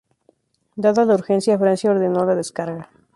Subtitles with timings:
[0.77, 2.89] Dada la urgencia, Francia ordenó la descarga.